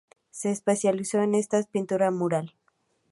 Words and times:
Se 0.31 0.49
especializó 0.49 1.21
en 1.21 1.35
esta 1.35 1.61
pintura 1.61 2.09
mural. 2.09 2.55